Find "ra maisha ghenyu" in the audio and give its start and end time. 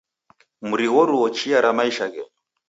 1.61-2.25